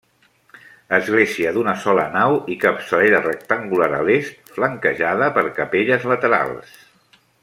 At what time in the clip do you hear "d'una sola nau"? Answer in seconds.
1.57-2.39